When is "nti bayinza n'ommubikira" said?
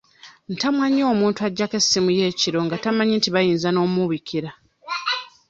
3.17-4.51